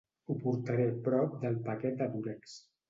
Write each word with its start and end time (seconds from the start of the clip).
Ho 0.31 0.37
portaré 0.45 0.87
prop 1.09 1.39
del 1.45 1.61
paquet 1.71 2.03
de 2.03 2.13
Dúrex. 2.17 2.63